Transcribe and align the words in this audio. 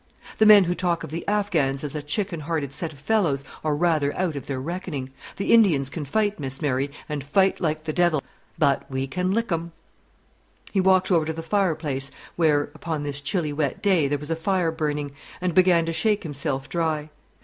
"The 0.39 0.47
men 0.47 0.63
who 0.63 0.73
talk 0.73 1.03
of 1.03 1.11
the 1.11 1.23
Affghans 1.27 1.83
as 1.83 1.93
a 1.93 2.01
chicken 2.01 2.39
hearted 2.39 2.73
set 2.73 2.91
of 2.91 2.97
fellows 2.97 3.43
are 3.63 3.75
rather 3.75 4.17
out 4.17 4.35
of 4.35 4.47
their 4.47 4.59
reckoning. 4.59 5.11
The 5.37 5.53
Indians 5.53 5.91
can 5.91 6.05
fight, 6.05 6.39
Miss 6.39 6.59
Mary, 6.59 6.89
and 7.07 7.23
fight 7.23 7.61
like 7.61 7.83
the 7.83 7.93
devil; 7.93 8.23
but 8.57 8.89
we 8.89 9.05
can 9.05 9.31
lick 9.31 9.51
'em!" 9.51 9.73
He 10.71 10.81
walked 10.81 11.11
over 11.11 11.25
to 11.25 11.33
the 11.33 11.43
fireplace, 11.43 12.09
where 12.35 12.71
upon 12.73 13.03
this 13.03 13.21
chilly 13.21 13.53
wet 13.53 13.83
day, 13.83 14.07
there 14.07 14.17
was 14.17 14.31
a 14.31 14.35
fire 14.35 14.71
burning 14.71 15.11
and 15.39 15.53
began 15.53 15.85
to 15.85 15.93
shake 15.93 16.23
himself 16.23 16.67
dry. 16.67 17.11